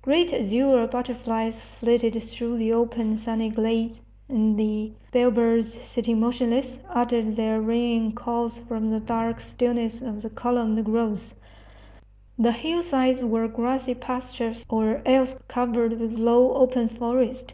[0.00, 7.34] Great azure butterflies flitted through the open, sunny glades, and the bellbirds, sitting motionless, uttered
[7.34, 11.34] their ringing calls from the dark stillness of the columned groves.
[12.38, 17.52] The hillsides were grassy pastures or else covered with low, open forest.